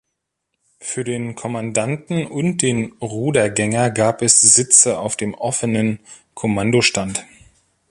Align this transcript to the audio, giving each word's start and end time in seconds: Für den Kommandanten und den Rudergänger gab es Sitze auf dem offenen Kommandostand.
Für 0.79 1.03
den 1.03 1.35
Kommandanten 1.35 2.25
und 2.25 2.63
den 2.63 2.91
Rudergänger 3.03 3.91
gab 3.91 4.23
es 4.23 4.41
Sitze 4.41 4.97
auf 4.97 5.15
dem 5.15 5.35
offenen 5.35 5.99
Kommandostand. 6.33 7.23